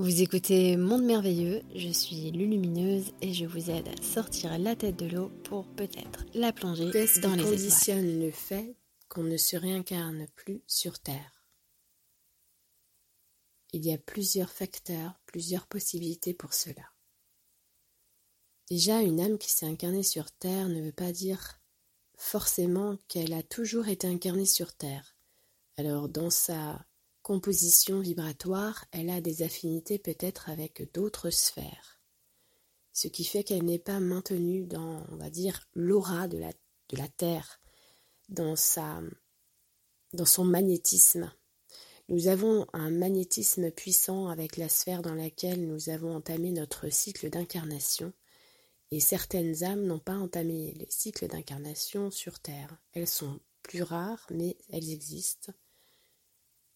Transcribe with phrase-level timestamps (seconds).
[0.00, 4.96] Vous écoutez Monde Merveilleux, je suis Lulumineuse et je vous aide à sortir la tête
[4.96, 8.24] de l'eau pour peut-être la plonger Qu'est-ce dans qui les conditionne étoiles.
[8.24, 8.76] le fait
[9.10, 11.44] qu'on ne se réincarne plus sur Terre?
[13.74, 16.94] Il y a plusieurs facteurs, plusieurs possibilités pour cela.
[18.70, 21.60] Déjà, une âme qui s'est incarnée sur Terre ne veut pas dire
[22.16, 25.14] forcément qu'elle a toujours été incarnée sur Terre.
[25.76, 26.86] Alors, dans sa
[27.30, 32.00] composition vibratoire, elle a des affinités peut-être avec d'autres sphères.
[32.92, 36.50] Ce qui fait qu'elle n'est pas maintenue dans, on va dire, l'aura de la,
[36.88, 37.60] de la Terre,
[38.30, 39.00] dans, sa,
[40.12, 41.32] dans son magnétisme.
[42.08, 47.30] Nous avons un magnétisme puissant avec la sphère dans laquelle nous avons entamé notre cycle
[47.30, 48.12] d'incarnation,
[48.90, 52.76] et certaines âmes n'ont pas entamé les cycles d'incarnation sur Terre.
[52.92, 55.52] Elles sont plus rares, mais elles existent.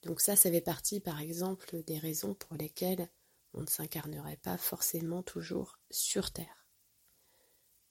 [0.04, 3.08] Donc ça, ça fait partie, par exemple, des raisons pour lesquelles
[3.54, 6.66] on ne s'incarnerait pas forcément toujours sur Terre.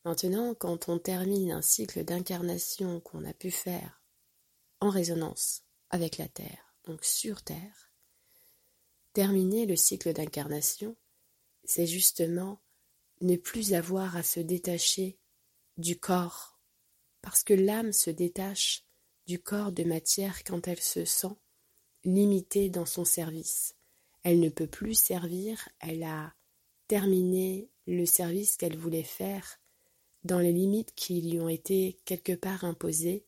[0.05, 4.03] Maintenant, quand on termine un cycle d'incarnation qu'on a pu faire
[4.81, 7.91] en résonance avec la Terre, donc sur Terre,
[9.13, 10.97] terminer le cycle d'incarnation,
[11.63, 12.61] c'est justement
[13.21, 15.17] ne plus avoir à se détacher
[15.77, 16.59] du corps,
[17.21, 18.85] parce que l'âme se détache
[19.25, 21.38] du corps de matière quand elle se sent
[22.03, 23.75] limitée dans son service.
[24.23, 26.33] Elle ne peut plus servir, elle a
[26.87, 29.59] terminé le service qu'elle voulait faire
[30.23, 33.25] dans les limites qui lui ont été quelque part imposées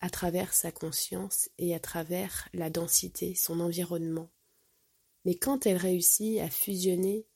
[0.00, 4.30] à travers sa conscience et à travers la densité, son environnement.
[5.24, 7.26] Mais quand elle réussit à fusionner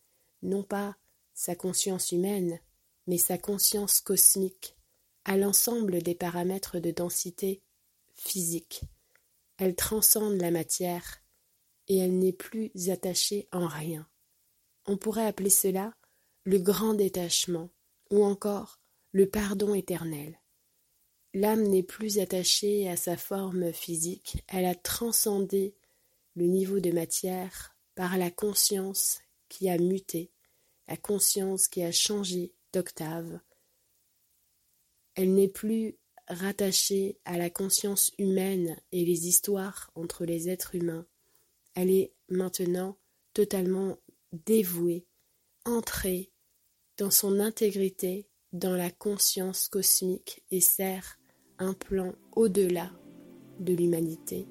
[0.43, 0.97] non pas
[1.35, 2.61] sa conscience humaine,
[3.07, 4.77] mais sa conscience cosmique
[5.25, 7.61] à l'ensemble des paramètres de densité
[8.15, 8.83] physique,
[9.59, 11.23] elle transcende la matière
[11.89, 14.09] et elle n'est plus attachée en rien.
[14.87, 15.95] On pourrait appeler cela
[16.45, 17.71] le grand détachement
[18.11, 18.81] ou encore
[19.13, 20.41] le pardon éternel.
[21.33, 25.75] L'âme n'est plus attachée à sa forme physique, elle a transcendé
[26.37, 30.33] le niveau de matière par la conscience qui a muté,
[30.89, 33.41] la conscience qui a changé d'octave.
[35.15, 35.97] Elle n'est plus
[36.29, 41.07] rattachée à la conscience humaine et les histoires entre les êtres humains.
[41.75, 42.97] Elle est maintenant
[43.33, 43.99] totalement
[44.47, 45.07] dévouée,
[45.65, 46.31] entrée
[46.97, 51.19] dans son intégrité dans la conscience cosmique et sert
[51.59, 52.91] un plan au-delà
[53.59, 54.47] de l'humanité.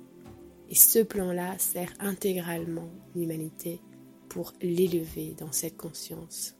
[0.69, 3.81] Et ce plan-là sert intégralement l'humanité
[4.29, 6.55] pour l'élever dans cette conscience.